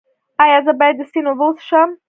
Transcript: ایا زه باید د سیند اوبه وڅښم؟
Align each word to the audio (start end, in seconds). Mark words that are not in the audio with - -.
ایا 0.43 0.57
زه 0.65 0.73
باید 0.79 0.95
د 0.99 1.01
سیند 1.11 1.27
اوبه 1.29 1.45
وڅښم؟ 1.47 1.89